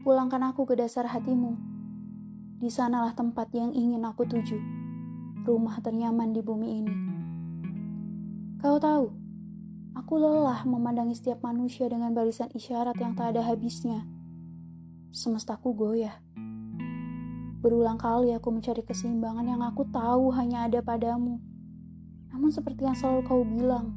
[0.00, 1.60] tuangkan aku ke dasar hatimu.
[2.60, 4.56] Di sanalah tempat yang ingin aku tuju,
[5.44, 6.94] rumah ternyaman di bumi ini.
[8.64, 9.12] Kau tahu,
[9.92, 14.08] aku lelah memandangi setiap manusia dengan barisan isyarat yang tak ada habisnya.
[15.12, 16.16] Semestaku goyah.
[17.60, 21.44] Berulang kali aku mencari keseimbangan yang aku tahu hanya ada padamu.
[22.32, 23.92] Namun seperti yang selalu kau bilang,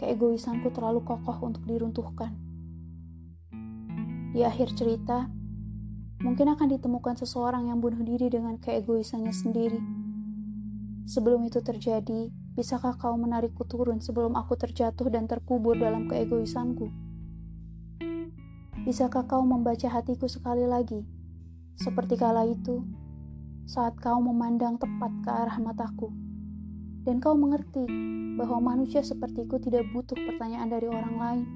[0.00, 2.53] keegoisanku terlalu kokoh untuk diruntuhkan.
[4.34, 5.30] Di akhir cerita,
[6.18, 9.78] mungkin akan ditemukan seseorang yang bunuh diri dengan keegoisannya sendiri.
[11.06, 16.90] Sebelum itu terjadi, bisakah kau menarikku turun sebelum aku terjatuh dan terkubur dalam keegoisanku?
[18.82, 21.06] Bisakah kau membaca hatiku sekali lagi,
[21.78, 22.82] seperti kala itu,
[23.70, 26.10] saat kau memandang tepat ke arah mataku,
[27.06, 27.86] dan kau mengerti
[28.34, 31.46] bahwa manusia sepertiku tidak butuh pertanyaan dari orang lain.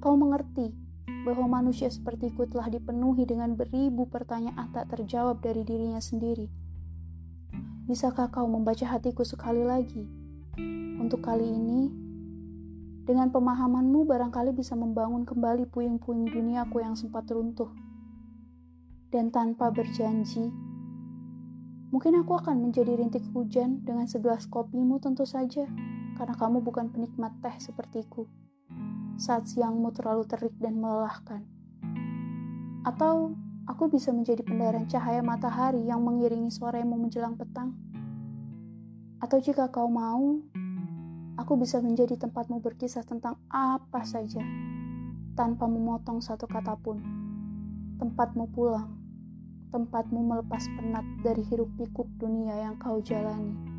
[0.00, 0.83] Kau mengerti
[1.24, 6.46] bahwa manusia sepertiku telah dipenuhi dengan beribu pertanyaan tak terjawab dari dirinya sendiri.
[7.88, 10.04] Bisakah kau membaca hatiku sekali lagi?
[11.00, 12.04] Untuk kali ini,
[13.04, 17.68] dengan pemahamanmu barangkali bisa membangun kembali puing-puing duniaku yang sempat runtuh.
[19.12, 20.48] Dan tanpa berjanji,
[21.92, 25.68] mungkin aku akan menjadi rintik hujan dengan segelas kopimu tentu saja,
[26.14, 28.26] karena kamu bukan penikmat teh sepertiku
[29.14, 31.46] saat siangmu terlalu terik dan melelahkan.
[32.82, 37.74] Atau aku bisa menjadi pendaran cahaya matahari yang mengiringi soremu menjelang petang.
[39.22, 40.42] Atau jika kau mau,
[41.40, 44.42] aku bisa menjadi tempatmu berkisah tentang apa saja,
[45.32, 47.00] tanpa memotong satu kata pun.
[47.96, 49.00] Tempatmu pulang,
[49.72, 53.73] tempatmu melepas penat dari hiruk pikuk dunia yang kau jalani.